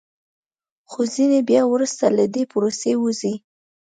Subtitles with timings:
[0.89, 3.33] خو ځینې بیا وروسته له دې پروسې وځي